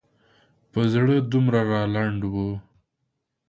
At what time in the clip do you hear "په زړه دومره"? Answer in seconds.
0.71-1.59